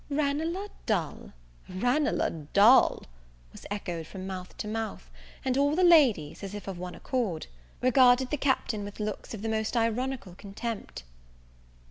"Ranelagh 0.09 0.71
dull!" 0.87 1.31
"Ranelagh 1.69 2.47
dull! 2.53 3.03
was 3.51 3.67
echoed 3.69 4.07
from 4.07 4.25
mouth 4.25 4.57
to 4.57 4.67
mouth; 4.67 5.11
and 5.45 5.55
all 5.59 5.75
the 5.75 5.83
ladies, 5.83 6.41
as 6.43 6.55
if 6.55 6.67
of 6.67 6.79
one 6.79 6.95
accord, 6.95 7.45
regarded 7.81 8.31
the 8.31 8.37
Captain 8.37 8.83
with 8.83 8.99
looks 8.99 9.35
of 9.35 9.43
the 9.43 9.47
most 9.47 9.77
ironical 9.77 10.33
contempt. 10.39 11.03